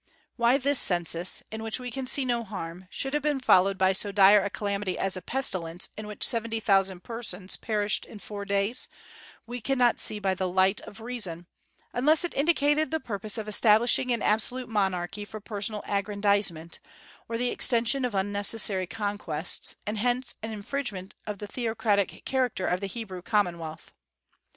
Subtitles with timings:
[0.35, 3.93] Why this census, in which we can see no harm, should have been followed by
[3.93, 8.43] so dire a calamity as a pestilence in which seventy thousand persons perished in four
[8.43, 8.87] days,
[9.45, 11.45] we cannot see by the light of reason,
[11.93, 16.79] unless it indicated the purpose of establishing an absolute monarchy for personal aggrandizement,
[17.29, 22.79] or the extension of unnecessary conquests, and hence an infringement of the theocratic character of
[22.79, 23.91] the Hebrew commonwealth.